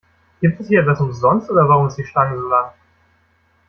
Gibt 0.39 0.59
es 0.59 0.67
hier 0.67 0.81
etwas 0.81 0.99
umsonst, 0.99 1.47
oder 1.51 1.69
warum 1.69 1.85
ist 1.87 1.95
die 1.95 2.03
Schlange 2.05 2.35
so 2.35 2.49
lang? 2.49 2.71